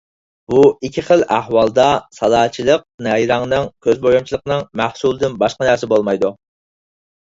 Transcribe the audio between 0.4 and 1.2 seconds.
بۇ ئىككىلى